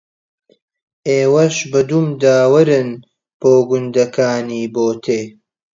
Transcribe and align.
ئێوەش 1.07 1.55
بە 1.71 1.81
دوومدا 1.89 2.37
وەرن 2.53 2.89
بۆ 3.39 3.53
گوندەکانی 3.69 4.63
بۆتێ 4.73 5.21